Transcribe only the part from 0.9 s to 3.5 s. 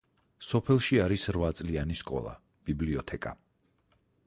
არის რვაწლიანი სკოლა, ბიბლიოთეკა.